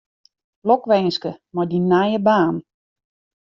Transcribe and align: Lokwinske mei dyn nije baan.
Lokwinske 0.67 1.31
mei 1.53 1.67
dyn 1.69 1.85
nije 1.91 2.19
baan. 2.25 2.55